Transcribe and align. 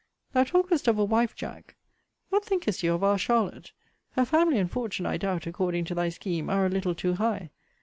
Thou 0.33 0.43
talkest 0.45 0.87
of 0.87 0.97
a 0.97 1.05
wife, 1.05 1.35
Jack: 1.35 1.75
What 2.29 2.43
thinkest 2.43 2.81
you 2.81 2.91
of 2.95 3.03
our 3.03 3.19
Charlotte? 3.19 3.71
Her 4.13 4.25
family 4.25 4.57
and 4.57 4.71
fortune, 4.71 5.05
I 5.05 5.17
doubt, 5.17 5.45
according 5.45 5.85
to 5.85 5.93
thy 5.93 6.09
scheme, 6.09 6.49
are 6.49 6.65
a 6.65 6.69
little 6.69 6.95
too 6.95 7.13
high. 7.13 7.51